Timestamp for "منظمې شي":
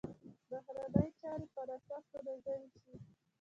2.23-2.93